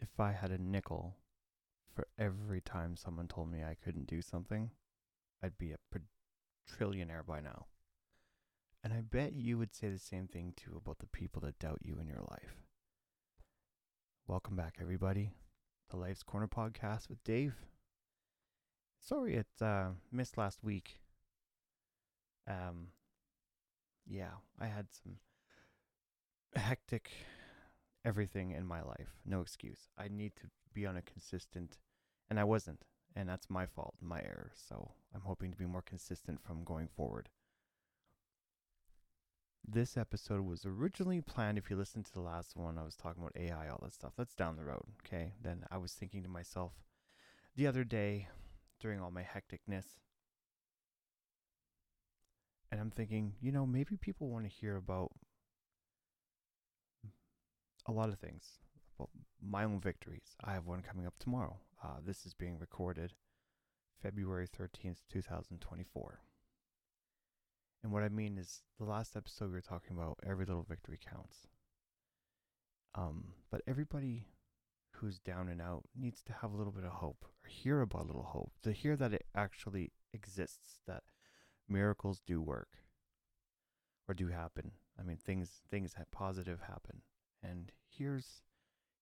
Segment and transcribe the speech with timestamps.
[0.00, 1.16] if I had a nickel
[1.94, 4.70] for every time someone told me I couldn't do something,
[5.42, 6.02] I'd be a per-
[6.70, 7.66] trillionaire by now.
[8.82, 11.80] And I bet you would say the same thing too about the people that doubt
[11.82, 12.56] you in your life.
[14.26, 15.32] Welcome back, everybody.
[15.90, 17.54] The Life's Corner podcast with Dave.
[19.00, 21.00] Sorry it uh, missed last week.
[22.48, 22.88] Um,
[24.06, 25.16] yeah, I had some
[26.54, 27.10] hectic
[28.04, 29.20] everything in my life.
[29.24, 29.88] No excuse.
[29.98, 31.78] I need to be on a consistent,
[32.28, 34.52] and I wasn't, and that's my fault, my error.
[34.54, 37.28] So I'm hoping to be more consistent from going forward.
[39.66, 41.58] This episode was originally planned.
[41.58, 44.12] If you listen to the last one, I was talking about AI, all that stuff.
[44.16, 45.34] That's down the road, okay?
[45.40, 46.72] Then I was thinking to myself
[47.56, 48.28] the other day
[48.80, 49.84] during all my hecticness,
[52.72, 55.10] and I'm thinking, you know, maybe people want to hear about
[57.86, 58.58] a lot of things.
[58.98, 60.36] Well, my own victories.
[60.44, 61.58] I have one coming up tomorrow.
[61.82, 63.14] Uh, this is being recorded
[64.02, 66.20] February 13th, 2024.
[67.82, 70.98] And what I mean is, the last episode we were talking about every little victory
[71.02, 71.48] counts.
[72.94, 74.26] Um, but everybody
[74.96, 78.02] who's down and out needs to have a little bit of hope or hear about
[78.02, 81.04] a little hope, to hear that it actually exists, that
[81.68, 82.68] miracles do work
[84.08, 84.72] or do happen.
[84.98, 87.02] I mean, things things positive happen.
[87.42, 88.42] And here's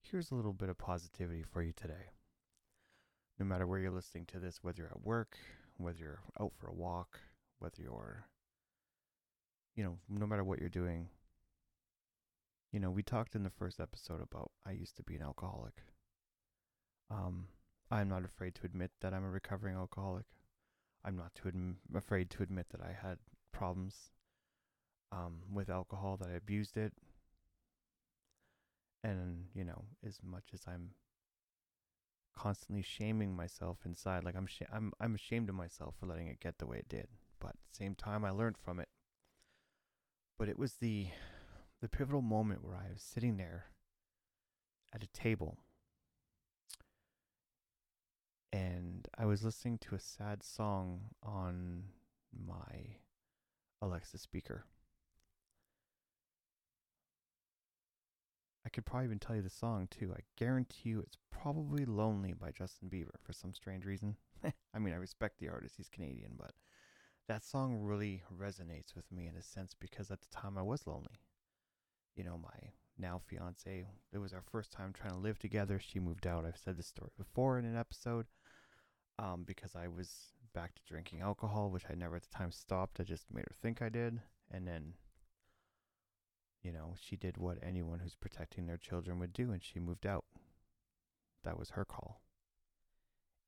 [0.01, 2.13] here's a little bit of positivity for you today.
[3.39, 5.37] No matter where you're listening to this, whether you're at work,
[5.77, 7.21] whether you're out for a walk,
[7.59, 8.27] whether you're
[9.77, 11.09] you know, no matter what you're doing,
[12.73, 15.83] you know, we talked in the first episode about I used to be an alcoholic.
[17.11, 17.47] Um,
[17.91, 20.27] I'm not afraid to admit that I'm a recovering alcoholic.
[21.05, 23.19] I'm not too adm- afraid to admit that I had
[23.53, 24.11] problems
[25.11, 26.93] um, with alcohol, that I abused it.
[29.05, 30.91] And, you know, as much as I'm
[32.37, 36.41] constantly shaming myself inside, like I'm, sh- I'm, I'm ashamed of myself for letting it
[36.41, 37.09] get the way it did.
[37.41, 38.89] But at the same time, I learned from it.
[40.39, 41.09] But it was the,
[41.81, 43.67] the pivotal moment where I was sitting there
[44.95, 45.59] at a table
[48.53, 51.85] and I was listening to a sad song on
[52.33, 52.97] my
[53.83, 54.65] Alexa speaker.
[58.69, 60.13] I could probably even tell you the song too.
[60.15, 64.17] I guarantee you it's probably Lonely by Justin Bieber for some strange reason.
[64.45, 66.53] I mean, I respect the artist, he's Canadian, but
[67.29, 70.87] that song really resonates with me in a sense because at the time I was
[70.87, 71.23] lonely.
[72.15, 75.81] You know, my now fiance, it was our first time trying to live together.
[75.81, 76.45] She moved out.
[76.45, 78.27] I've said this story before in an episode
[79.19, 83.01] um, because I was back to drinking alcohol, which I never at the time stopped.
[83.01, 84.21] I just made her think I did.
[84.51, 84.93] And then,
[86.63, 90.07] you know, she did what anyone who's protecting their children would do, and she moved
[90.07, 90.25] out.
[91.45, 92.21] That was her call.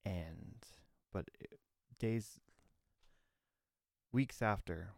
[0.05, 0.65] And,
[1.13, 1.59] but it,
[1.99, 2.41] days,
[4.13, 4.91] weeks after,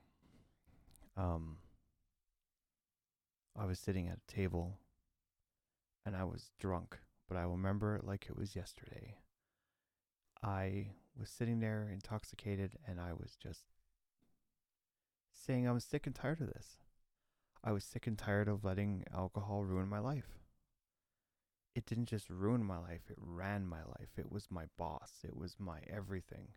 [1.16, 1.56] um,
[3.58, 4.78] I was sitting at a table
[6.04, 9.16] and I was drunk, but I remember it like it was yesterday.
[10.42, 13.64] I was sitting there intoxicated and I was just
[15.32, 16.78] saying I was sick and tired of this.
[17.64, 20.38] I was sick and tired of letting alcohol ruin my life.
[21.74, 24.10] It didn't just ruin my life, it ran my life.
[24.18, 26.48] It was my boss, it was my everything.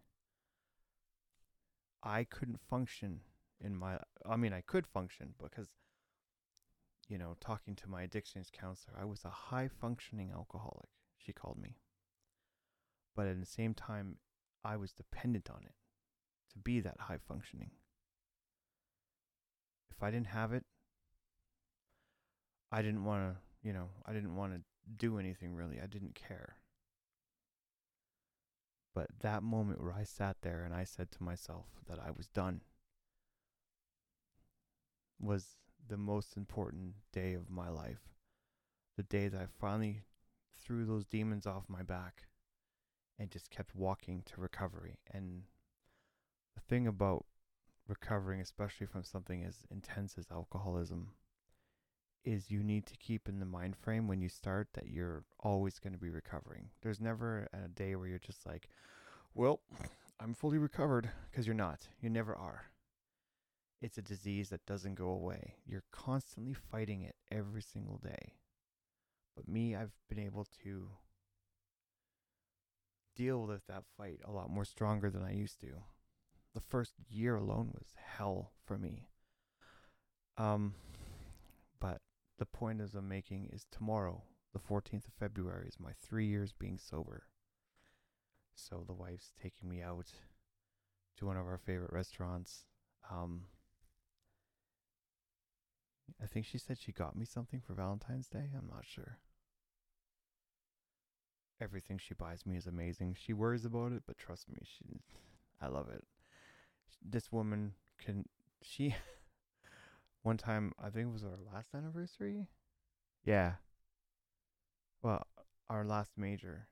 [2.04, 3.22] I couldn't function
[3.62, 5.70] in my I mean I could function because
[7.08, 11.58] you know, talking to my addictions counselor, I was a high functioning alcoholic, she called
[11.62, 11.78] me.
[13.16, 14.18] But at the same time,
[14.64, 15.76] I was dependent on it
[16.54, 17.72] to be that high functioning.
[19.92, 20.66] If I didn't have it,
[22.72, 24.62] I didn't want to, you know, I didn't want to
[24.98, 25.80] do anything really.
[25.82, 26.58] I didn't care.
[28.94, 32.28] But that moment where I sat there and I said to myself that I was
[32.28, 32.62] done
[35.20, 38.10] was the most important day of my life.
[38.98, 40.04] The day that I finally
[40.64, 42.24] threw those demons off my back
[43.20, 45.00] and just kept walking to recovery.
[45.12, 45.44] And
[46.56, 47.26] the thing about
[47.88, 51.10] recovering, especially from something as intense as alcoholism,
[52.26, 55.80] is you need to keep in the mind frame when you start that you're always
[55.80, 56.70] going to be recovering.
[56.82, 58.68] There's never a day where you're just like,
[59.34, 59.62] well,
[60.20, 61.88] I'm fully recovered because you're not.
[62.02, 62.66] You never are.
[63.82, 65.56] It's a disease that doesn't go away.
[65.66, 68.34] You're constantly fighting it every single day.
[69.36, 70.88] But me, I've been able to
[73.16, 75.68] deal with that fight a lot more stronger than I used to.
[76.54, 77.88] The first year alone was
[78.18, 79.10] hell for me.
[80.38, 80.74] Um,
[82.38, 84.24] the point as I'm making is tomorrow,
[84.54, 87.24] The 14th of February is my three years being sober.
[88.54, 90.14] So the wife's taking me out
[91.18, 92.66] to one of our favorite restaurants.
[93.12, 93.48] Um,
[96.22, 98.50] I think she said she got me something for Valentine's Day.
[98.58, 99.20] I'm not sure.
[101.62, 103.16] Everything she buys me is amazing.
[103.20, 105.02] She worries about it, but trust me, she
[105.62, 106.04] I love it.
[107.02, 108.26] This woman can
[108.62, 108.96] she
[110.26, 112.50] one time I think it was our last anniversary.
[113.24, 113.54] Yeah.
[115.04, 115.28] Well,
[115.70, 116.68] our last major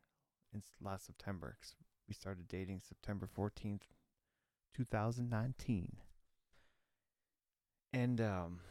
[0.51, 1.75] in last September cuz
[2.07, 3.83] we started dating September 14th,
[4.73, 5.97] 2019.
[7.93, 8.61] And um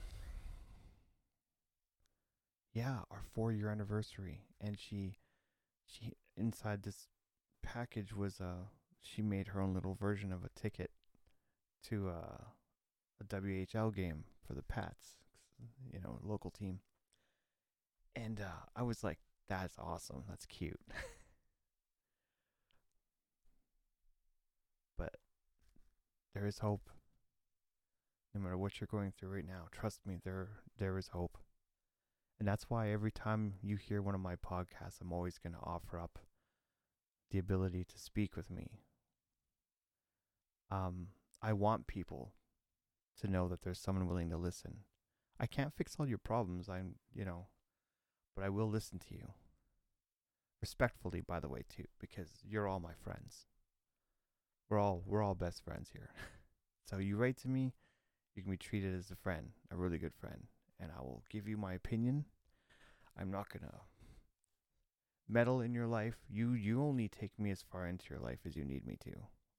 [2.73, 5.19] yeah, our 4 year anniversary and she
[5.87, 7.06] she inside this
[7.62, 8.67] package was uh
[9.00, 10.90] she made her own little version of a ticket
[11.85, 12.44] to uh,
[13.20, 15.16] a WHL game for the Pats,
[15.92, 16.80] you know, local team.
[18.14, 19.18] And uh, I was like,
[19.48, 20.24] that's awesome.
[20.28, 20.80] That's cute.
[24.98, 25.16] but
[26.34, 26.88] there is hope.
[28.34, 30.48] No matter what you're going through right now, trust me, there
[30.78, 31.36] there is hope.
[32.38, 35.60] And that's why every time you hear one of my podcasts, I'm always going to
[35.62, 36.18] offer up
[37.30, 38.80] the ability to speak with me.
[40.70, 41.08] Um,
[41.42, 42.32] I want people
[43.20, 44.79] to know that there's someone willing to listen.
[45.38, 46.69] I can't fix all your problems.
[46.69, 47.47] I'm, you know,
[48.35, 49.32] but I will listen to you.
[50.61, 53.47] Respectfully, by the way, too, because you're all my friends.
[54.69, 56.11] We're all we're all best friends here.
[56.88, 57.75] so you write to me,
[58.35, 60.47] you can be treated as a friend, a really good friend,
[60.81, 62.25] and I will give you my opinion.
[63.19, 63.75] I'm not gonna
[65.29, 66.17] meddle in your life.
[66.31, 69.12] You you only take me as far into your life as you need me to.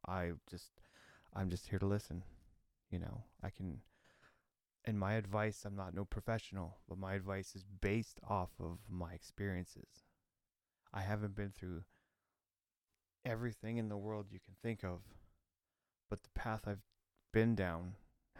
[0.08, 0.72] I just
[1.34, 2.24] I'm just here to listen.
[2.94, 3.80] You know, I can
[4.86, 9.14] and my advice, I'm not no professional, but my advice is based off of my
[9.14, 10.04] experiences.
[10.94, 11.86] I haven't been through
[13.26, 15.00] everything in the world you can think of,
[16.08, 16.84] but the path I've
[17.32, 17.94] been down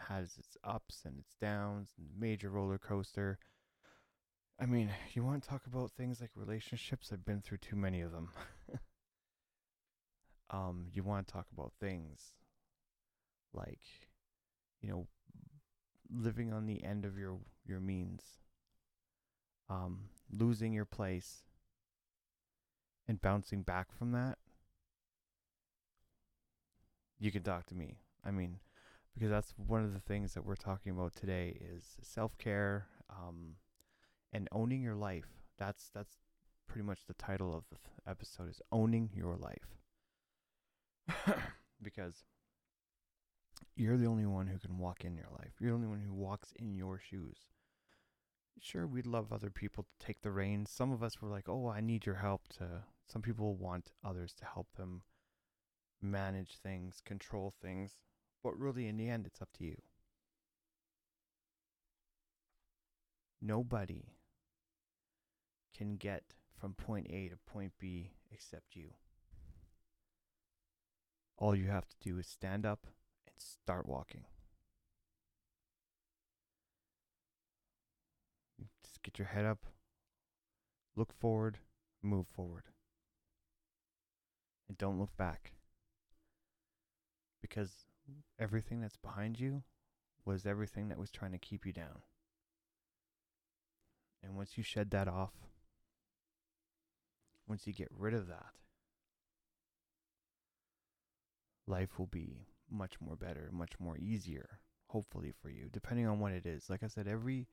[0.10, 3.40] has its ups and its downs and major roller coaster.
[4.60, 7.10] I mean, you want to talk about things like relationships?
[7.12, 8.30] I've been through too many of them.
[10.52, 12.36] um, you want to talk about things
[13.52, 13.80] like,
[14.84, 15.08] you know,
[16.14, 18.22] living on the end of your your means,
[19.70, 21.44] um, losing your place,
[23.08, 24.38] and bouncing back from that.
[27.18, 28.00] You can talk to me.
[28.26, 28.60] I mean,
[29.14, 33.56] because that's one of the things that we're talking about today is self care, um,
[34.34, 35.28] and owning your life.
[35.58, 36.18] That's that's
[36.68, 37.78] pretty much the title of the
[38.10, 39.78] episode is owning your life.
[41.82, 42.24] because
[43.76, 45.54] you're the only one who can walk in your life.
[45.60, 47.38] You're the only one who walks in your shoes.
[48.60, 50.72] Sure, we'd love other people to take the reins.
[50.72, 54.34] Some of us were like, "Oh, I need your help to." Some people want others
[54.36, 55.04] to help them
[56.02, 57.98] manage things, control things,
[58.42, 59.82] but really in the end it's up to you.
[63.42, 64.14] Nobody
[65.74, 68.94] can get from point A to point B except you.
[71.38, 72.88] All you have to do is stand up
[73.34, 74.26] and start walking.
[78.84, 79.66] Just get your head up,
[80.96, 81.58] look forward,
[82.02, 82.64] move forward.
[84.68, 85.54] And don't look back.
[87.42, 87.86] Because
[88.40, 89.64] everything that's behind you
[90.26, 92.02] was everything that was trying to keep you down.
[94.24, 95.34] And once you shed that off,
[97.48, 98.52] once you get rid of that,
[101.68, 106.32] life will be much more better, much more easier, hopefully for you, depending on what
[106.32, 106.70] it is.
[106.70, 107.48] Like I said, every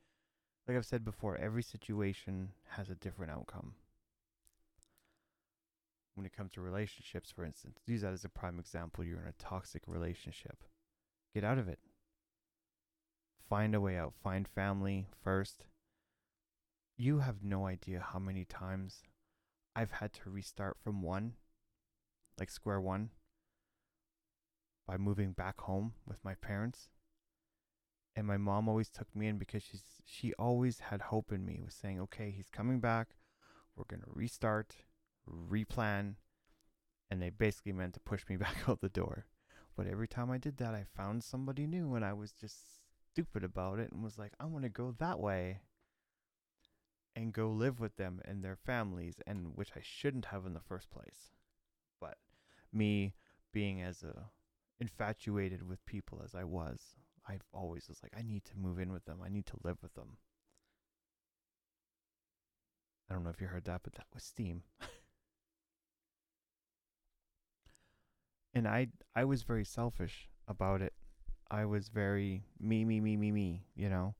[0.66, 3.74] like I've said before, every situation has a different outcome.
[6.14, 9.04] When it comes to relationships, for instance, use that as a prime example.
[9.04, 10.64] You're in a toxic relationship.
[11.34, 11.78] Get out of it.
[13.48, 14.14] Find a way out.
[14.22, 15.64] Find family first.
[16.96, 19.02] You have no idea how many times
[19.74, 21.34] I've had to restart from one,
[22.38, 23.10] like square one,
[24.90, 26.88] by moving back home with my parents.
[28.16, 31.60] And my mom always took me in because she's she always had hope in me,
[31.64, 33.10] was saying, Okay, he's coming back,
[33.76, 34.74] we're gonna restart,
[35.28, 36.16] replan
[37.08, 39.26] and they basically meant to push me back out the door.
[39.76, 42.56] But every time I did that I found somebody new and I was just
[43.12, 45.60] stupid about it and was like, I'm gonna go that way
[47.14, 50.60] and go live with them and their families and which I shouldn't have in the
[50.60, 51.30] first place.
[52.00, 52.16] But
[52.72, 53.14] me
[53.52, 54.30] being as a
[54.80, 56.80] infatuated with people as I was,
[57.28, 59.18] I've always was like, I need to move in with them.
[59.24, 60.16] I need to live with them.
[63.08, 64.62] I don't know if you heard that, but that was steam.
[68.54, 70.92] and I I was very selfish about it.
[71.50, 74.14] I was very me me me me me, you know.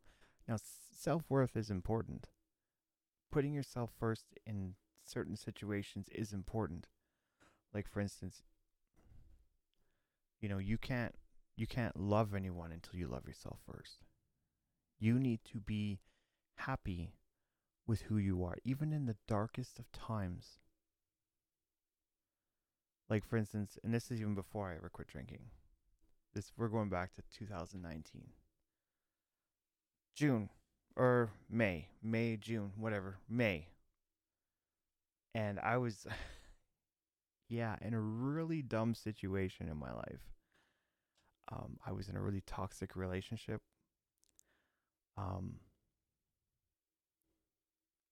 [0.48, 0.56] Now
[0.92, 2.28] self-worth is important.
[3.30, 4.74] Putting yourself first in
[5.04, 6.88] certain situations is important.
[7.72, 8.42] Like for instance,
[10.40, 11.14] you know, you can't
[11.56, 13.98] you can't love anyone until you love yourself first.
[14.98, 16.00] You need to be
[16.56, 17.12] happy
[17.86, 20.58] with who you are, even in the darkest of times.
[23.08, 25.40] Like for instance, and this is even before I ever quit drinking.
[26.32, 28.28] This we're going back to 2019.
[30.14, 30.48] June
[30.96, 33.66] or May, May, June, whatever, May.
[35.34, 36.06] And I was
[37.50, 40.32] yeah, in a really dumb situation in my life.
[41.50, 43.60] Um, I was in a really toxic relationship.
[45.18, 45.56] Um,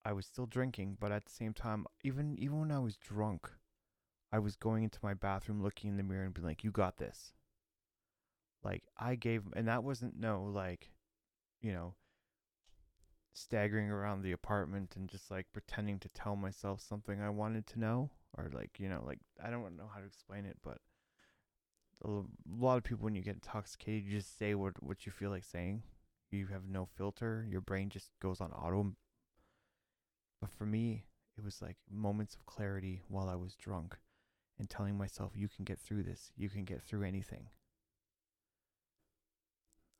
[0.03, 3.49] I was still drinking, but at the same time, even even when I was drunk,
[4.31, 6.97] I was going into my bathroom, looking in the mirror, and being like, "You got
[6.97, 7.33] this."
[8.61, 10.91] Like I gave, and that wasn't no like,
[11.61, 11.95] you know,
[13.33, 17.79] staggering around the apartment and just like pretending to tell myself something I wanted to
[17.79, 20.77] know, or like you know, like I don't know how to explain it, but
[22.05, 22.21] a
[22.57, 25.43] lot of people when you get intoxicated, you just say what what you feel like
[25.43, 25.83] saying.
[26.31, 27.45] You have no filter.
[27.49, 28.93] Your brain just goes on auto.
[30.39, 31.05] But for me,
[31.37, 33.97] it was like moments of clarity while I was drunk
[34.59, 36.31] and telling myself, you can get through this.
[36.37, 37.47] You can get through anything.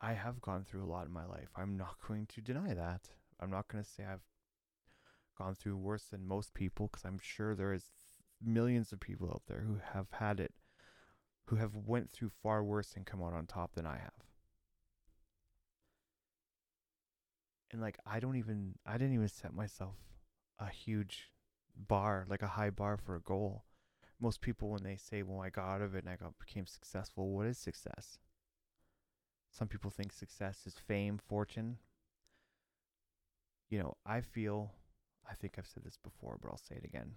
[0.02, 1.50] I have gone through a lot in my life.
[1.56, 3.10] I'm not going to deny that.
[3.40, 4.26] I'm not going to say I've
[5.38, 7.86] gone through worse than most people because I'm sure there is
[8.44, 10.54] millions of people out there who have had it
[11.46, 14.14] who have went through far worse and come out on top than I have.
[17.72, 19.96] And like I don't even I didn't even set myself
[20.60, 21.32] a huge
[21.76, 23.66] bar, like a high bar for a goal.
[24.20, 26.66] Most people when they say, "Well, I got out of it and I got became
[26.66, 28.20] successful," what is success?
[29.52, 31.80] Some people think success is fame, fortune.
[33.70, 34.74] You know, I feel
[35.30, 37.16] I think I've said this before, but I'll say it again.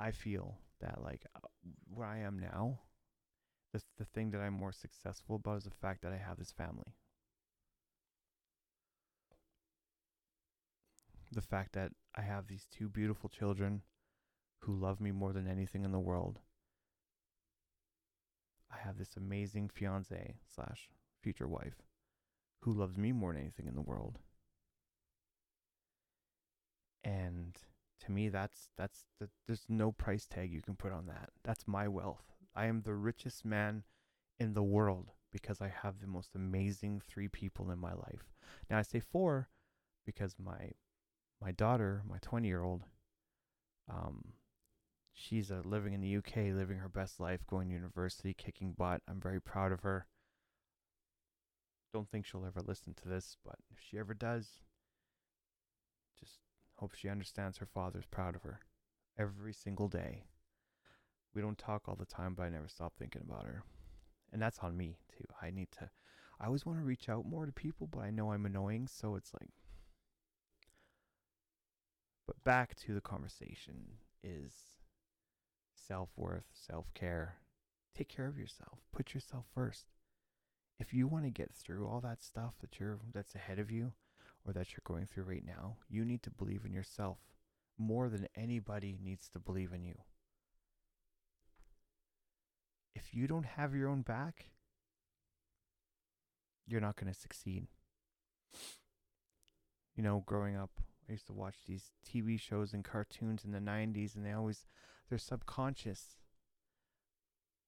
[0.00, 1.40] I feel that like uh,
[1.92, 2.80] where I am now,
[3.72, 6.52] the the thing that I'm more successful about is the fact that I have this
[6.52, 6.94] family.
[11.32, 13.82] The fact that I have these two beautiful children
[14.60, 16.40] who love me more than anything in the world.
[18.72, 20.88] I have this amazing fiance slash
[21.20, 21.82] future wife
[22.60, 24.18] who loves me more than anything in the world.
[27.04, 27.56] And
[28.00, 31.30] to me that's that's the, there's no price tag you can put on that.
[31.44, 32.24] That's my wealth.
[32.54, 33.84] I am the richest man
[34.38, 38.32] in the world because I have the most amazing three people in my life.
[38.68, 39.48] Now I say four
[40.04, 40.72] because my
[41.40, 42.84] my daughter, my 20 year old,
[43.88, 44.34] um,
[45.12, 49.00] she's uh, living in the UK, living her best life, going to university, kicking butt.
[49.08, 50.06] I'm very proud of her.
[51.92, 54.60] Don't think she'll ever listen to this, but if she ever does,
[56.80, 58.60] hope she understands her father's proud of her
[59.18, 60.24] every single day.
[61.34, 63.62] We don't talk all the time, but I never stop thinking about her.
[64.32, 65.24] And that's on me, too.
[65.42, 65.90] I need to,
[66.40, 69.14] I always want to reach out more to people, but I know I'm annoying, so
[69.14, 69.50] it's like,
[72.26, 73.74] but back to the conversation
[74.22, 74.54] is
[75.74, 77.36] self worth, self care.
[77.94, 78.78] Take care of yourself.
[78.94, 79.86] Put yourself first.
[80.78, 83.92] If you want to get through all that stuff that you're that's ahead of you
[84.46, 87.18] or that you're going through right now, you need to believe in yourself
[87.78, 89.94] more than anybody needs to believe in you
[92.94, 94.50] if you don't have your own back,
[96.66, 97.66] you're not going to succeed.
[99.96, 100.70] You know, growing up,
[101.08, 104.66] I used to watch these TV shows and cartoons in the 90s, and they always,
[105.08, 106.16] their subconscious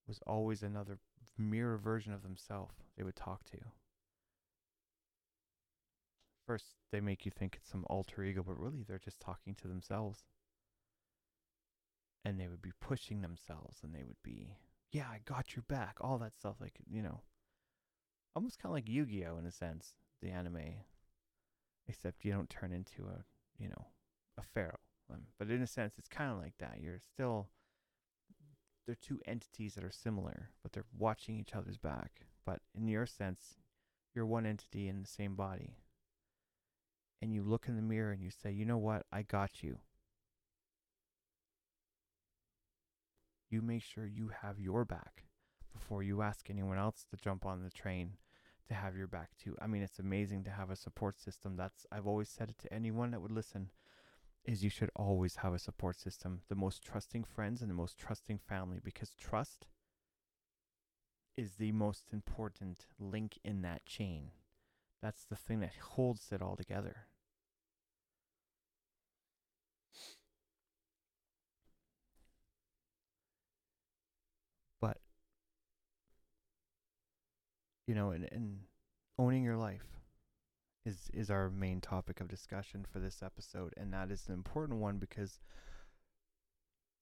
[0.06, 0.98] was always another
[1.38, 3.58] mirror version of themselves they would talk to.
[6.46, 9.68] First, they make you think it's some alter ego, but really they're just talking to
[9.68, 10.24] themselves.
[12.24, 14.56] And they would be pushing themselves, and they would be
[14.92, 16.56] yeah, I got your back, all that stuff.
[16.60, 17.22] Like, you know,
[18.36, 19.38] almost kind of like Yu Gi Oh!
[19.38, 20.84] in a sense, the anime.
[21.88, 23.24] Except you don't turn into a,
[23.58, 23.86] you know,
[24.38, 24.78] a pharaoh.
[25.10, 26.78] Um, but in a sense, it's kind of like that.
[26.80, 27.48] You're still,
[28.86, 32.26] they're two entities that are similar, but they're watching each other's back.
[32.44, 33.56] But in your sense,
[34.14, 35.78] you're one entity in the same body.
[37.22, 39.06] And you look in the mirror and you say, you know what?
[39.10, 39.78] I got you.
[43.50, 45.24] you make sure you have your back
[45.72, 48.16] before you ask anyone else to jump on the train
[48.66, 49.56] to have your back too.
[49.60, 51.56] I mean, it's amazing to have a support system.
[51.56, 53.70] That's I've always said it to anyone that would listen.
[54.44, 57.98] is you should always have a support system, the most trusting friends and the most
[57.98, 59.66] trusting family because trust
[61.36, 64.30] is the most important link in that chain.
[65.02, 67.08] That's the thing that holds it all together.
[74.80, 74.98] But,
[77.86, 78.58] you know, and, and
[79.18, 79.86] owning your life
[80.84, 83.72] is, is our main topic of discussion for this episode.
[83.76, 85.40] And that is an important one because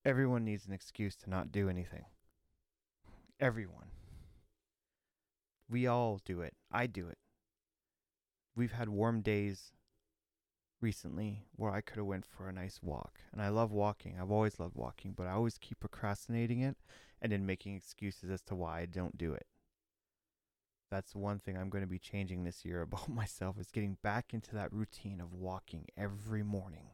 [0.05, 2.05] everyone needs an excuse to not do anything.
[3.39, 3.87] Everyone.
[5.69, 6.55] We all do it.
[6.71, 7.19] I do it.
[8.57, 9.73] We've had warm days
[10.81, 13.21] recently where I could have went for a nice walk.
[13.33, 14.17] And I love walking.
[14.21, 16.77] I've always loved walking, but I always keep procrastinating it
[17.23, 19.47] and then making excuses as to why I don't do it.
[20.91, 24.33] That's one thing I'm going to be changing this year about myself is getting back
[24.33, 26.91] into that routine of walking every morning.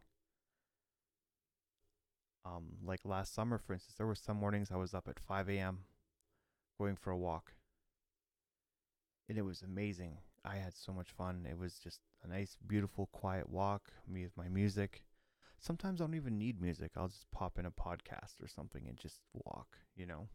[2.44, 5.48] Um, like last summer, for instance, there were some mornings I was up at 5
[5.48, 5.80] a.m.
[6.78, 7.54] going for a walk
[9.28, 10.18] and it was amazing.
[10.44, 11.46] I had so much fun.
[11.50, 13.90] It was just a nice, beautiful, quiet walk.
[14.06, 15.02] Me with my music.
[15.58, 16.92] Sometimes I don't even need music.
[16.96, 20.28] I'll just pop in a podcast or something and just walk, you know.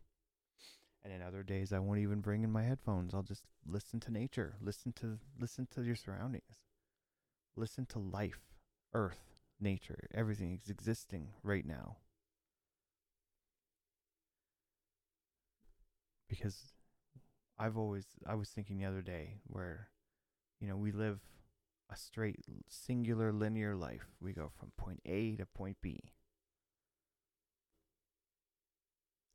[1.04, 3.14] And then other days I won't even bring in my headphones.
[3.14, 6.68] I'll just listen to nature, listen to listen to your surroundings.
[7.56, 8.40] Listen to life,
[8.94, 9.20] earth,
[9.60, 11.98] nature, everything is existing right now.
[16.30, 16.74] Because
[17.60, 19.90] I've always I was thinking the other day where
[20.60, 21.20] you know we live
[21.92, 24.08] a straight singular linear life.
[24.22, 26.14] We go from point A to point B.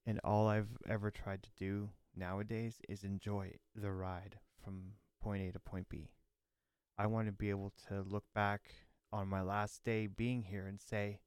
[0.07, 5.53] And all I've ever tried to do nowadays is enjoy the ride from point A
[5.53, 6.11] to point B.
[6.97, 8.71] I want to be able to look back
[9.13, 11.19] on my last day being here and say,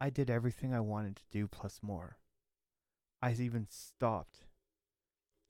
[0.00, 2.18] I did everything I wanted to do plus more.
[3.22, 4.44] I even stopped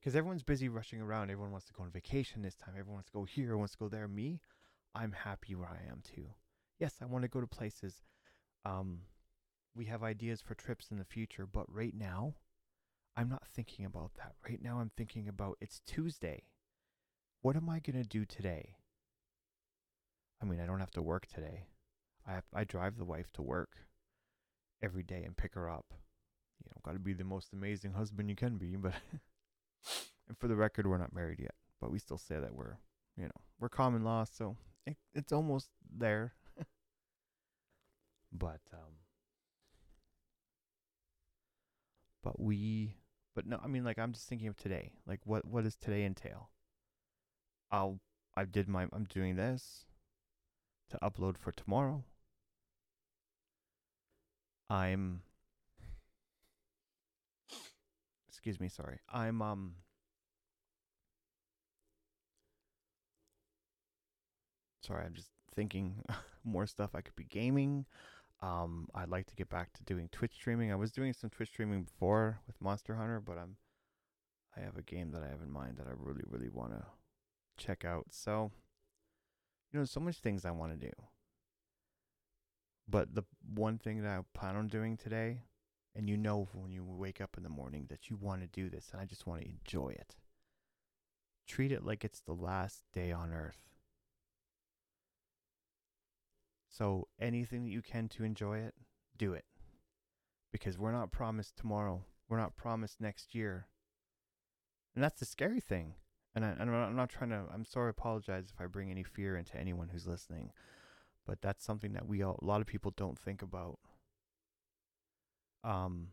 [0.00, 1.30] because everyone's busy rushing around.
[1.30, 2.74] Everyone wants to go on vacation this time.
[2.76, 4.08] Everyone wants to go here, wants to go there.
[4.08, 4.40] Me,
[4.94, 6.26] I'm happy where I am too.
[6.78, 8.02] Yes, I want to go to places.
[8.64, 9.00] Um,
[9.74, 12.34] we have ideas for trips in the future, but right now,
[13.16, 14.34] I'm not thinking about that.
[14.48, 16.44] Right now, I'm thinking about it's Tuesday.
[17.42, 18.76] What am I going to do today?
[20.42, 21.64] I mean, I don't have to work today.
[22.26, 23.76] I have, I drive the wife to work
[24.82, 25.86] every day and pick her up.
[26.62, 28.94] You know, got to be the most amazing husband you can be, but
[30.28, 32.76] and for the record, we're not married yet, but we still say that we're,
[33.16, 34.56] you know, we're common law, so
[34.86, 36.34] it, it's almost there.
[38.32, 39.00] but um
[42.22, 42.96] but we
[43.34, 44.92] but no, I mean like I'm just thinking of today.
[45.06, 46.50] Like what what does today entail?
[47.70, 48.00] I'll
[48.36, 49.84] I did my I'm doing this
[50.90, 52.04] to upload for tomorrow.
[54.68, 55.22] I'm
[58.28, 58.98] excuse me, sorry.
[59.12, 59.74] I'm um
[64.82, 66.02] sorry, I'm just thinking
[66.44, 67.86] more stuff I could be gaming.
[68.42, 70.72] Um I'd like to get back to doing Twitch streaming.
[70.72, 73.56] I was doing some Twitch streaming before with Monster Hunter, but I'm
[74.56, 76.84] I have a game that I have in mind that I really really want to
[77.56, 78.06] check out.
[78.10, 78.50] So
[79.72, 80.92] you know, so much things I want to do.
[82.88, 83.22] But the
[83.54, 85.42] one thing that I plan on doing today
[85.94, 88.68] and you know when you wake up in the morning that you want to do
[88.68, 90.16] this and I just want to enjoy it.
[91.46, 93.58] Treat it like it's the last day on earth.
[96.80, 98.72] So anything that you can to enjoy it,
[99.18, 99.44] do it.
[100.50, 102.06] Because we're not promised tomorrow.
[102.26, 103.66] We're not promised next year.
[104.94, 105.96] And that's the scary thing.
[106.34, 109.58] And, I, am not trying to, I'm sorry, apologize if I bring any fear into
[109.58, 110.52] anyone who's listening.
[111.26, 113.78] But that's something that we all, a lot of people don't think about
[115.62, 116.08] um,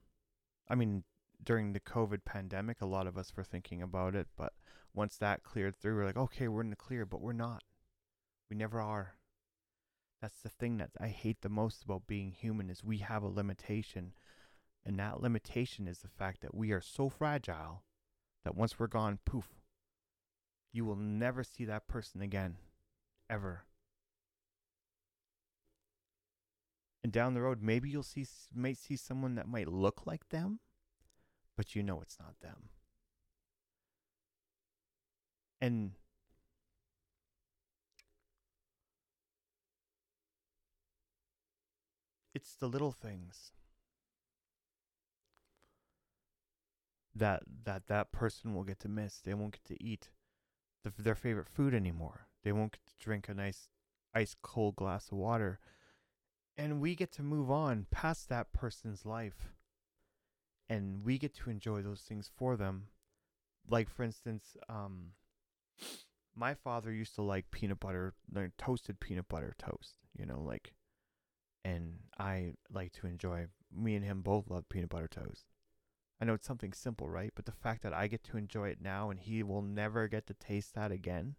[0.68, 1.06] I mean,
[1.42, 4.52] during the COVID pandemic, a lot of us were thinking about it, but
[4.94, 7.64] once that cleared through, we're like, okay, we're in the clear, but we're not.
[8.50, 9.14] We never are.
[10.22, 13.28] That's the thing that I hate the most about being human is we have a
[13.28, 14.14] limitation.
[14.86, 17.84] And that limitation is the fact that we are so fragile
[18.44, 19.50] that once we're gone, poof,
[20.72, 22.58] you will never see that person again.
[23.30, 23.66] Ever.
[27.04, 30.60] And down the road, maybe you'll see might see someone that might look like them,
[31.56, 32.70] but you know it's not them.
[35.62, 35.92] And
[42.38, 43.52] it's the little things
[47.16, 49.20] that that that person will get to miss.
[49.20, 50.10] They won't get to eat
[50.84, 52.28] the, their favorite food anymore.
[52.44, 53.70] They won't get to drink a nice
[54.14, 55.60] ice cold glass of water
[56.56, 59.54] and we get to move on past that person's life
[60.70, 62.86] and we get to enjoy those things for them
[63.70, 65.12] like for instance um
[66.36, 70.74] my father used to like peanut butter like toasted peanut butter toast you know like
[71.68, 75.46] and i like to enjoy me and him both love peanut butter toast.
[76.22, 77.32] I know it's something simple right?
[77.36, 80.26] But the fact that i get to enjoy it now and he will never get
[80.28, 81.36] to taste that again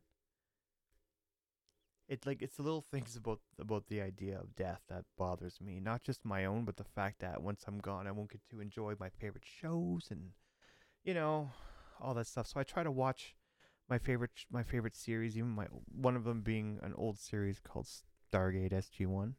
[2.08, 5.78] it's like it's the little things about about the idea of death that bothers me.
[5.78, 8.60] Not just my own but the fact that once i'm gone i won't get to
[8.60, 10.30] enjoy my favorite shows and
[11.04, 11.50] you know
[12.00, 12.46] all that stuff.
[12.46, 13.34] So i try to watch
[13.88, 17.86] my favorite my favorite series even my one of them being an old series called
[17.86, 19.32] stargate sg1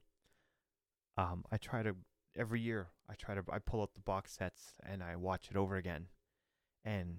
[1.19, 1.95] um i try to
[2.38, 5.58] every year i try to i pull out the box sets and i watch it
[5.58, 6.08] over again
[6.86, 7.17] and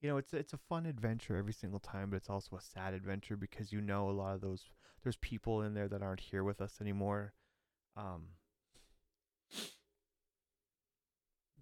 [0.00, 2.94] you know, it's it's a fun adventure every single time, but it's also a sad
[2.94, 4.64] adventure because you know a lot of those
[5.02, 7.32] there's people in there that aren't here with us anymore.
[7.96, 8.28] Um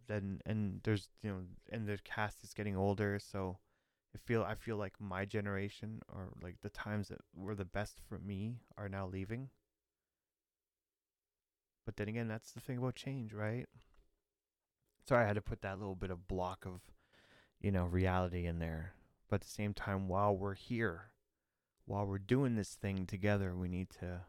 [0.09, 1.41] then and there's you know
[1.73, 3.59] and the cast is getting older, so
[4.15, 8.01] I feel I feel like my generation or like the times that were the best
[8.09, 9.51] for me are now leaving.
[11.87, 13.67] But then again, that's the thing about change, right?
[15.09, 16.81] Sorry, I had to put that little bit of block of
[17.61, 18.95] you know, reality in there.
[19.29, 21.11] But at the same time, while we're here,
[21.85, 24.23] while we're doing this thing together, we need to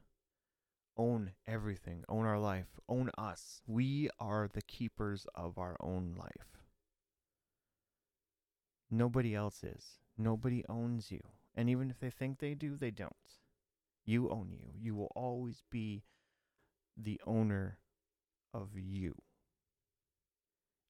[0.98, 3.62] own everything, own our life, own us.
[3.68, 6.58] We are the keepers of our own life.
[8.90, 10.00] Nobody else is.
[10.18, 11.22] Nobody owns you.
[11.54, 13.14] And even if they think they do, they don't.
[14.06, 14.70] You own you.
[14.80, 16.04] You will always be
[17.00, 17.80] the owner
[18.54, 19.16] of you.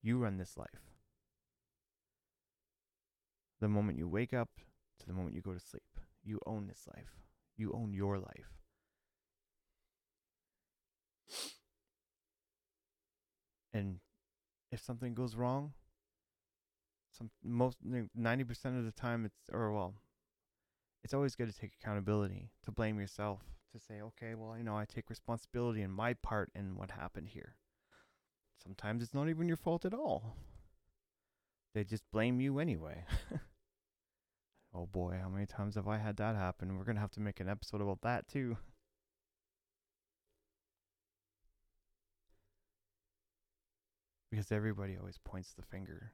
[0.02, 0.88] You run this life
[3.60, 4.50] the moment you wake up
[5.00, 5.84] to the moment you go to sleep.
[6.24, 7.12] You own this life.
[7.56, 8.54] You own your life.
[13.74, 14.00] And
[14.72, 15.74] if something goes wrong,
[17.12, 17.78] some most
[18.16, 19.96] ninety percent of the time it's or well,
[21.04, 24.78] it's always good to take accountability, to blame yourself, to say, okay, well, you know,
[24.78, 27.56] I take responsibility in my part in what happened here.
[28.64, 30.36] Sometimes it's not even your fault at all.
[31.74, 33.06] They just blame you anyway.
[34.74, 36.78] oh boy, how many times have I had that happen?
[36.78, 38.58] We're going to have to make an episode about that too.
[44.30, 46.12] Because everybody always points the finger,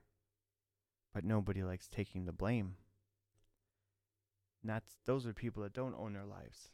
[1.16, 2.76] but nobody likes taking the blame.
[4.62, 6.70] And that's those are people that don't own their lives.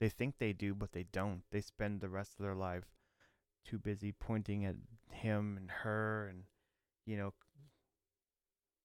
[0.00, 1.42] They think they do, but they don't.
[1.52, 2.84] They spend the rest of their life
[3.66, 4.76] too busy pointing at
[5.10, 6.44] him and her and
[7.04, 7.34] you know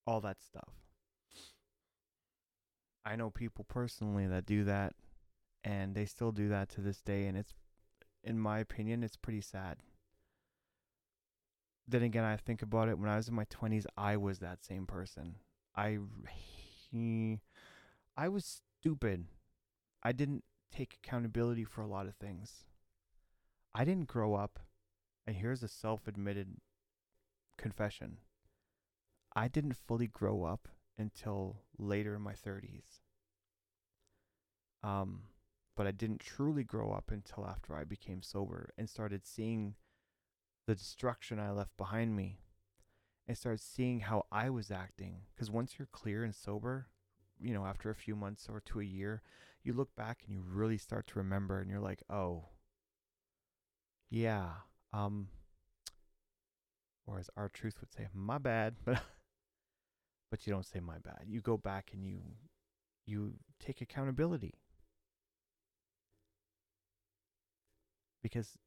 [0.06, 0.70] all that stuff.
[3.06, 4.94] I know people personally that do that
[5.64, 7.54] and they still do that to this day and it's
[8.24, 9.78] in my opinion it's pretty sad.
[11.88, 14.66] Then again, I think about it when I was in my 20s, I was that
[14.66, 15.36] same person.
[15.76, 16.00] I
[18.18, 19.26] I was stupid.
[20.04, 22.66] I didn't take accountability for a lot of things.
[23.74, 24.60] I didn't grow up
[25.28, 26.58] and here's a self-admitted
[27.58, 28.18] confession.
[29.36, 33.02] I didn't fully grow up until later in my 30s.
[34.84, 35.24] Um,
[35.76, 39.76] but I didn't truly grow up until after I became sober and started seeing
[40.68, 42.40] the destruction I left behind me
[43.28, 45.22] and started seeing how I was acting.
[45.34, 46.88] Because once you're clear and sober,
[47.40, 49.22] you know, after a few months or to a year,
[49.66, 52.46] you look back and you really start to remember and you're like, oh,
[54.10, 54.50] yeah,
[54.94, 55.28] um,
[57.08, 58.76] or as R-Truth would say, my bad.
[58.86, 59.02] But,
[60.32, 61.26] but you don't say my bad.
[61.28, 62.20] You go back and you
[63.06, 64.56] you take accountability.
[68.22, 68.58] Because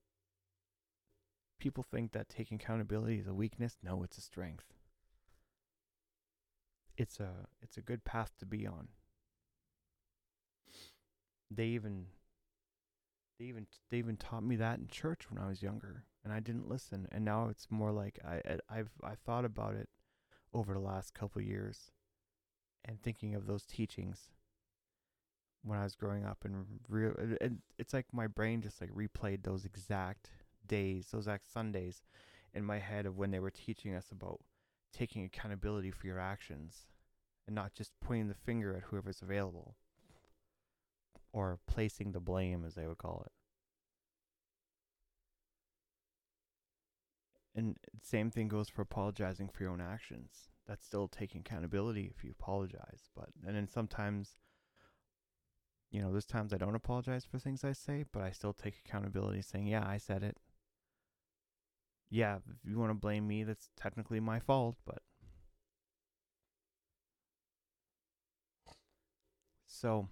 [1.58, 3.76] people think that taking accountability is a weakness.
[3.82, 4.72] No, it's a strength.
[6.96, 8.88] It's a it's a good path to be on.
[11.50, 12.06] They even
[13.38, 16.40] they even they even taught me that in church when I was younger, and I
[16.40, 17.08] didn't listen.
[17.12, 19.88] And now it's more like I I've I thought about it
[20.52, 21.92] over the last couple years
[22.84, 24.30] and thinking of those teachings
[25.62, 29.42] when I was growing up and real and it's like my brain just like replayed
[29.42, 30.30] those exact
[30.66, 32.02] days, those exact Sundays
[32.54, 34.40] in my head of when they were teaching us about
[34.92, 36.86] taking accountability for your actions
[37.46, 39.76] and not just pointing the finger at whoever's available
[41.38, 43.32] or placing the blame as they would call it.
[47.54, 50.48] And same thing goes for apologizing for your own actions.
[50.66, 53.10] That's still taking accountability if you apologize.
[53.14, 54.36] But and then sometimes
[55.90, 58.78] You know, there's times I don't apologize for things I say, but I still take
[58.84, 60.38] accountability saying, yeah, I said it.
[62.10, 65.02] Yeah, if you want to blame me, that's technically my fault, but.
[69.66, 70.08] So,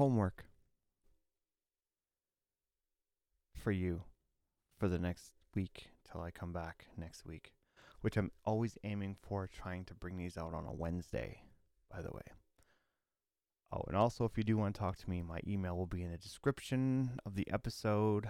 [0.00, 0.46] homework
[3.54, 4.04] for you
[4.78, 7.52] for the next week till I come back next week,
[8.00, 11.42] which I'm always aiming for, trying to bring these out on a Wednesday,
[11.92, 12.22] by the way.
[13.70, 16.02] Oh, and also, if you do want to talk to me, my email will be
[16.02, 18.26] in the description of the episode.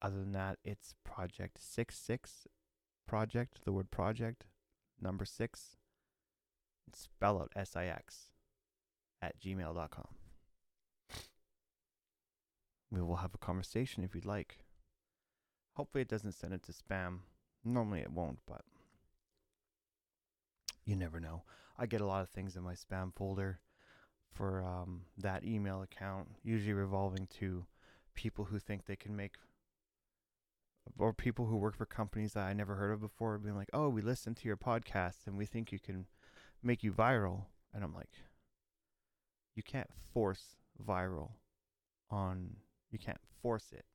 [0.00, 2.46] Other than that, it's Project Six Six
[3.06, 4.46] Project, the word project,
[4.98, 5.76] number six,
[6.94, 8.30] spell out S I X
[9.22, 10.08] at gmail.com.
[12.90, 14.58] We will have a conversation if you'd like.
[15.74, 17.18] Hopefully, it doesn't send it to spam.
[17.64, 18.62] Normally, it won't, but
[20.84, 21.42] you never know.
[21.78, 23.60] I get a lot of things in my spam folder
[24.32, 27.66] for um, that email account, usually revolving to
[28.14, 29.34] people who think they can make,
[30.98, 33.88] or people who work for companies that I never heard of before, being like, "Oh,
[33.88, 36.06] we listened to your podcast and we think you can
[36.62, 38.10] make you viral," and I'm like,
[39.58, 41.32] "You can't force viral
[42.10, 42.58] on.
[42.92, 43.86] You can't force it.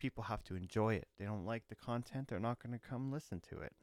[0.00, 1.06] People have to enjoy it.
[1.20, 3.76] They don't like the content, they're not going to come listen to it."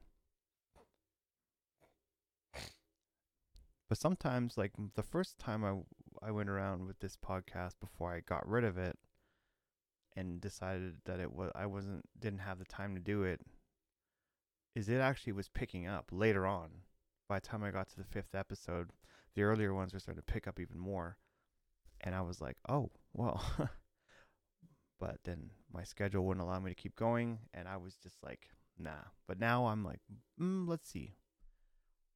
[3.87, 5.79] But sometimes, like the first time I
[6.21, 8.99] I went around with this podcast before I got rid of it,
[10.17, 13.39] and decided that it was I wasn't didn't have the time to do it,
[14.75, 16.83] is it actually was picking up later on.
[17.29, 18.91] By the time I got to the fifth episode,
[19.39, 21.17] the earlier ones were starting to pick up even more,
[22.01, 23.41] and I was like, oh well.
[24.99, 28.49] but then my schedule wouldn't allow me to keep going, and I was just like,
[28.77, 29.05] nah.
[29.27, 30.01] But now I'm like,
[30.39, 31.15] mm, let's see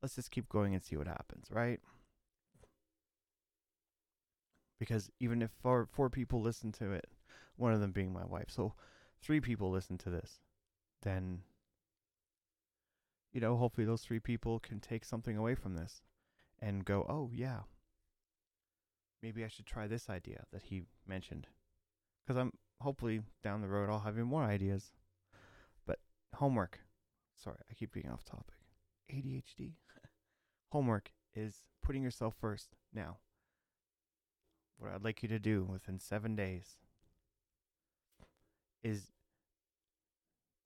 [0.04, 1.80] let's just keep going and see what happens, right?
[4.78, 7.08] Because even if four four people listen to it,
[7.56, 8.74] one of them being my wife, so
[9.22, 10.42] three people listen to this,
[11.02, 11.40] then
[13.32, 16.02] you know, hopefully those three people can take something away from this
[16.64, 17.64] and go, "Oh, yeah.
[19.22, 21.48] Maybe I should try this idea that he mentioned."
[22.26, 24.94] Cuz I'm hopefully down the road I'll have even more ideas.
[25.86, 26.00] But
[26.36, 26.80] homework.
[27.36, 28.56] Sorry, I keep being off topic.
[29.12, 29.74] ADHD.
[30.70, 33.20] Homework is putting yourself first now.
[34.78, 36.78] What I'd like you to do within seven days
[38.82, 39.12] is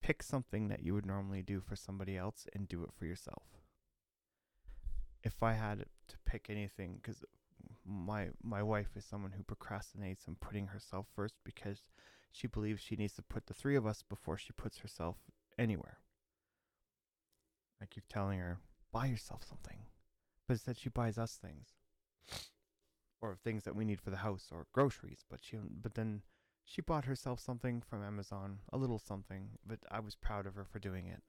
[0.02, 3.57] pick something that you would normally do for somebody else and do it for yourself.
[5.24, 7.24] If I had to pick anything, because
[7.86, 11.82] my my wife is someone who procrastinates and putting herself first because
[12.32, 15.16] she believes she needs to put the three of us before she puts herself
[15.58, 16.00] anywhere.
[17.82, 18.60] I keep telling her,
[18.92, 19.78] buy yourself something.
[20.48, 21.68] But instead she buys us things.
[23.22, 25.26] Or things that we need for the house or groceries.
[25.30, 26.22] But she but then
[26.64, 30.66] she bought herself something from Amazon, a little something, but I was proud of her
[30.66, 31.24] for doing it.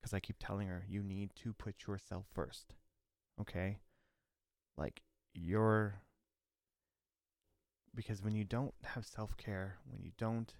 [0.00, 2.74] Because I keep telling her, you need to put yourself first.
[3.40, 3.78] Okay?
[4.76, 5.02] Like,
[5.34, 6.00] you're.
[7.94, 10.54] Because when you don't have self care, when you don't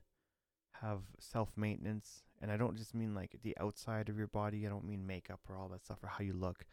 [0.82, 4.68] have self maintenance, and I don't just mean like the outside of your body, I
[4.68, 6.66] don't mean makeup or all that stuff or how you look.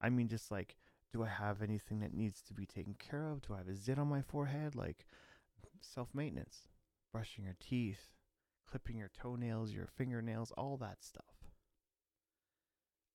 [0.00, 0.76] I mean just like
[1.12, 3.40] do I have anything that needs to be taken care of?
[3.40, 4.74] Do I have a zit on my forehead?
[4.74, 5.06] Like
[5.80, 6.66] self maintenance,
[7.12, 8.10] brushing your teeth,
[8.68, 11.24] clipping your toenails, your fingernails, all that stuff.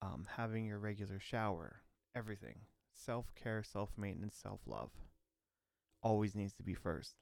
[0.02, 1.82] Um, having your regular shower,
[2.16, 2.62] everything.
[2.94, 4.92] Self care, self maintenance, self love.
[6.04, 7.16] Always needs to be first.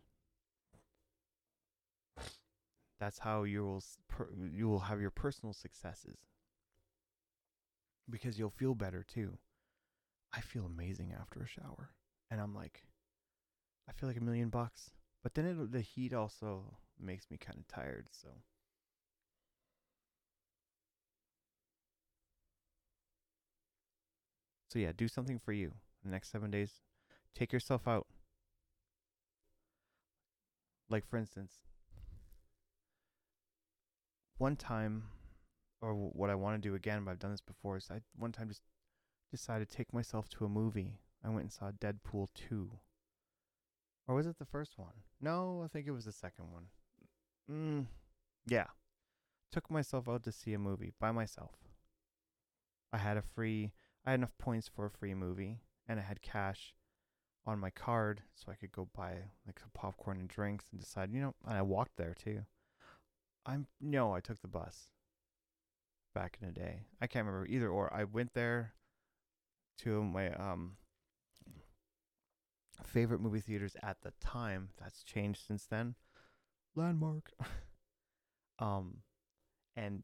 [3.00, 3.84] That's how you will
[4.52, 6.18] you will have your personal successes
[8.10, 9.38] because you'll feel better too.
[10.34, 11.92] I feel amazing after a shower,
[12.30, 12.84] and I'm like,
[13.88, 14.92] I feel like a million bucks.
[15.24, 18.30] But then it, the heat also makes me kind of tired, so.
[24.70, 25.74] So yeah, do something for you.
[26.04, 26.82] The next seven days,
[27.36, 28.08] take yourself out.
[30.90, 31.54] Like for instance,
[34.38, 35.04] one time,
[35.82, 38.32] or what I want to do again, but I've done this before, is I one
[38.32, 38.64] time just
[39.32, 41.00] decided to take myself to a movie.
[41.24, 42.72] I went and saw Deadpool 2.
[44.08, 44.94] Or was it the first one?
[45.22, 46.66] No, I think it was the second one.
[47.52, 47.86] Mm,
[48.48, 48.68] yeah.
[49.52, 51.52] Took myself out to see a movie by myself.
[52.92, 53.72] I had a free,
[54.06, 56.74] I had enough points for a free movie, and I had cash
[57.46, 59.14] on my card so I could go buy
[59.46, 62.44] like some popcorn and drinks and decide, you know, and I walked there too.
[63.46, 64.90] I'm no, I took the bus
[66.14, 66.82] back in the day.
[67.02, 67.94] I can't remember either or.
[67.94, 68.74] I went there
[69.80, 70.74] to my um
[72.84, 74.70] favorite movie theaters at the time.
[74.80, 75.96] That's changed since then.
[76.76, 77.32] Landmark.
[78.60, 78.98] um,
[79.76, 80.04] and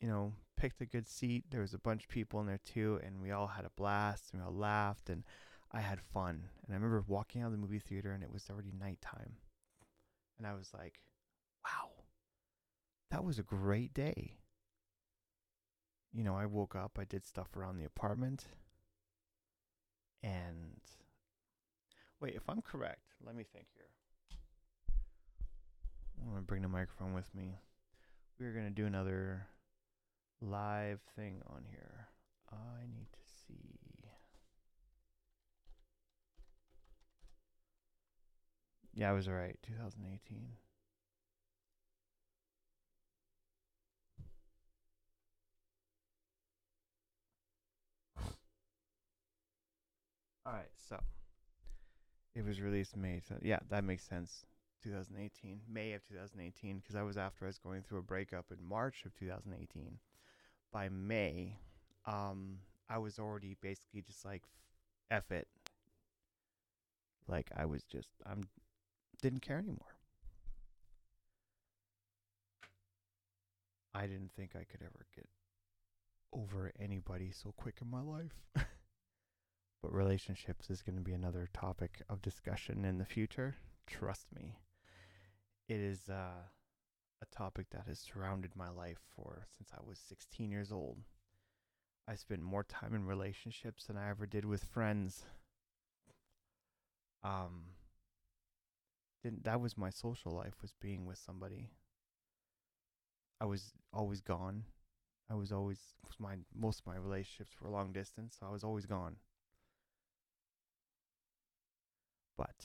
[0.00, 1.44] you know, picked a good seat.
[1.50, 4.30] There was a bunch of people in there too, and we all had a blast
[4.32, 5.24] and we all laughed and
[5.72, 6.44] I had fun.
[6.64, 9.34] And I remember walking out of the movie theater and it was already nighttime.
[10.38, 11.00] And I was like,
[11.64, 11.90] wow,
[13.10, 14.38] that was a great day.
[16.12, 18.46] You know, I woke up, I did stuff around the apartment.
[20.22, 20.80] And
[22.20, 23.84] wait, if I'm correct, let me think here.
[26.20, 27.60] I'm going to bring the microphone with me.
[28.40, 29.46] We're going to do another
[30.40, 32.08] live thing on here.
[32.50, 33.78] I need to see.
[38.94, 39.56] Yeah, I was right.
[39.62, 40.52] 2018.
[50.46, 50.98] All right, so
[52.34, 53.20] it was released May.
[53.20, 54.46] So yeah, that makes sense.
[54.82, 58.64] 2018, May of 2018, because I was after I was going through a breakup in
[58.66, 59.98] March of 2018.
[60.72, 61.56] By May,
[62.06, 64.42] um, I was already basically just like,
[65.10, 65.48] f it.
[67.26, 68.42] Like I was just, I'm,
[69.22, 69.96] didn't care anymore.
[73.94, 75.26] I didn't think I could ever get
[76.32, 78.44] over anybody so quick in my life.
[79.82, 83.56] but relationships is going to be another topic of discussion in the future.
[83.86, 84.58] Trust me.
[85.68, 86.44] It is uh,
[87.20, 90.98] a topic that has surrounded my life for since I was 16 years old.
[92.06, 95.24] I spent more time in relationships than I ever did with friends.
[97.22, 97.64] Um,
[99.22, 101.70] didn't that was my social life was being with somebody.
[103.40, 104.64] I was always gone.
[105.30, 105.78] I was always
[106.18, 109.16] my most of my relationships were long distance, so I was always gone.
[112.36, 112.64] But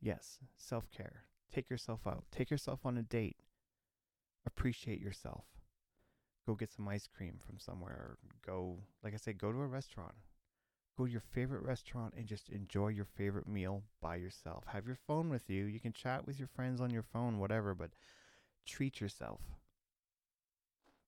[0.00, 1.24] yes, self care.
[1.52, 2.24] Take yourself out.
[2.30, 3.36] Take yourself on a date.
[4.46, 5.44] Appreciate yourself.
[6.46, 8.16] Go get some ice cream from somewhere.
[8.44, 10.14] Go, like I said, go to a restaurant.
[10.98, 14.64] Go to your favorite restaurant and just enjoy your favorite meal by yourself.
[14.66, 15.64] Have your phone with you.
[15.64, 17.90] You can chat with your friends on your phone, whatever, but
[18.66, 19.40] treat yourself.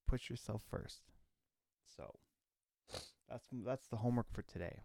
[0.07, 1.03] Put yourself first.
[1.97, 2.15] So
[3.29, 4.81] that's that's the homework for today.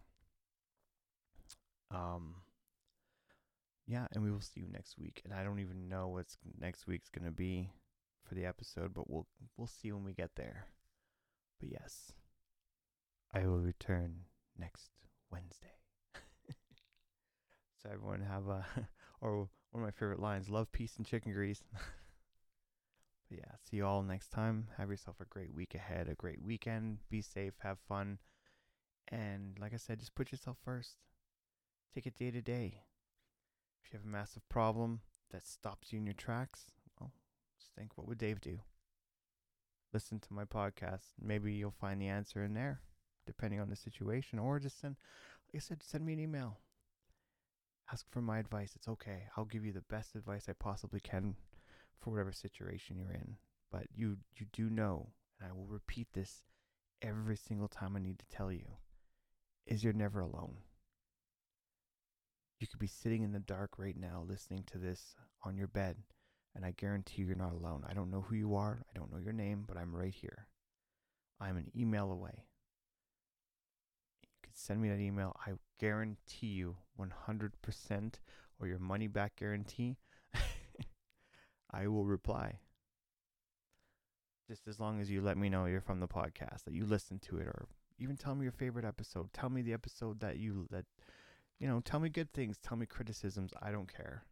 [1.90, 2.36] Um
[3.86, 5.20] yeah, and we will see you next week.
[5.24, 7.70] And I don't even know what's next week's going to be
[8.30, 10.66] for the episode, but we'll we'll see when we get there.
[11.58, 12.12] But yes,
[13.34, 14.20] I will return
[14.56, 14.90] next
[15.32, 15.80] Wednesday.
[17.82, 18.64] so everyone have a
[19.20, 21.64] or one of my favorite lines, love, peace and chicken grease.
[21.72, 24.68] but yeah, see you all next time.
[24.78, 26.98] Have yourself a great week ahead, a great weekend.
[27.10, 28.18] Be safe, have fun.
[29.08, 30.98] And like I said, just put yourself first.
[31.92, 32.84] Take it day to day.
[33.84, 35.00] If you have a massive problem
[35.32, 36.66] that stops you in your tracks,
[37.70, 38.58] just think what would Dave do?
[39.92, 41.06] Listen to my podcast.
[41.20, 42.80] Maybe you'll find the answer in there
[43.26, 44.96] depending on the situation, or just send,
[45.52, 46.58] like I said, send me an email.
[47.92, 48.72] Ask for my advice.
[48.74, 49.24] It's okay.
[49.36, 51.36] I'll give you the best advice I possibly can
[52.00, 53.36] for whatever situation you're in.
[53.70, 56.42] But you you do know, and I will repeat this
[57.02, 58.66] every single time I need to tell you,
[59.66, 60.56] is you're never alone.
[62.58, 65.96] You could be sitting in the dark right now listening to this on your bed,
[66.54, 67.84] and I guarantee you're not alone.
[67.88, 70.46] I don't know who you are, I don't know your name, but I'm right here.
[71.40, 72.44] I'm an email away
[74.22, 75.34] You can send me that email.
[75.46, 78.14] I guarantee you 100%
[78.60, 79.96] or your money back guarantee,
[81.70, 82.58] I will reply.
[84.48, 87.18] Just as long as you let me know you're from the podcast, that you listen
[87.20, 89.32] to it, or even tell me your favorite episode.
[89.32, 90.84] Tell me the episode that you, that,
[91.58, 93.52] you know, tell me good things, tell me criticisms.
[93.62, 94.24] I don't care.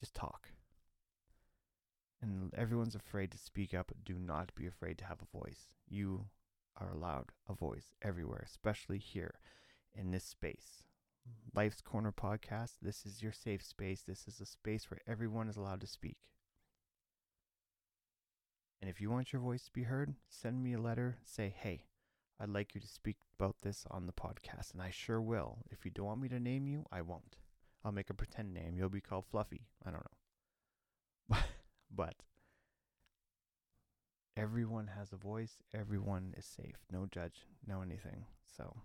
[0.00, 0.48] Just talk.
[2.24, 3.92] And everyone's afraid to speak up.
[4.02, 5.74] Do not be afraid to have a voice.
[5.86, 6.24] You
[6.80, 9.34] are allowed a voice everywhere, especially here
[9.94, 10.84] in this space.
[11.28, 11.58] Mm-hmm.
[11.58, 12.76] Life's Corner podcast.
[12.80, 14.00] This is your safe space.
[14.00, 16.16] This is a space where everyone is allowed to speak.
[18.80, 21.18] And if you want your voice to be heard, send me a letter.
[21.24, 21.82] Say, hey,
[22.40, 24.72] I'd like you to speak about this on the podcast.
[24.72, 25.58] And I sure will.
[25.70, 27.36] If you don't want me to name you, I won't.
[27.84, 28.78] I'll make a pretend name.
[28.78, 29.66] You'll be called Fluffy.
[29.84, 30.06] I don't
[31.30, 31.36] know.
[31.94, 32.14] but
[34.36, 35.62] everyone has a voice.
[35.72, 36.76] Everyone is safe.
[36.90, 38.26] No judge, no anything.
[38.56, 38.76] So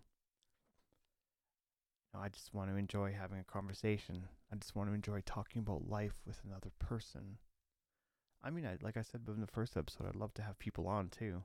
[2.14, 4.24] I just want to enjoy having a conversation.
[4.52, 7.38] I just want to enjoy talking about life with another person.
[8.44, 10.88] I mean, I, like I said in the first episode, I'd love to have people
[10.88, 11.44] on too.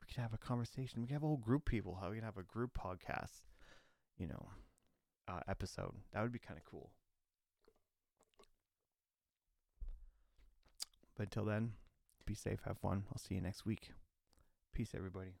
[0.00, 1.00] We could have a conversation.
[1.00, 1.98] We could have a whole group of people.
[2.00, 3.42] How we can have a group podcast,
[4.18, 4.48] you know,
[5.26, 5.94] uh, episode.
[6.12, 6.90] That would be kind of cool.
[11.18, 11.72] But until then,
[12.24, 13.02] be safe, have fun.
[13.10, 13.90] I'll see you next week.
[14.72, 15.32] Peace, everybody.